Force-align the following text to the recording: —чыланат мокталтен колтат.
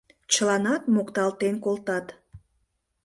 —чыланат 0.31 0.83
мокталтен 0.93 1.55
колтат. 1.65 2.05